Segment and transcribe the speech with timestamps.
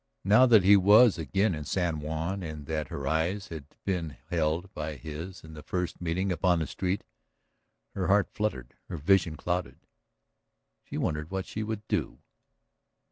[0.23, 4.73] Now that he was again in San Juan and that her eyes had been held
[4.73, 7.03] by his in the first meeting upon the street,
[7.93, 9.81] her heart fluttered, her vision clouded,
[10.83, 12.17] she wondered what she would do.